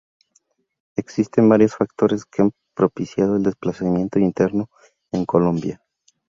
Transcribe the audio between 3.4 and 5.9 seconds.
desplazamiento interno en Colombia.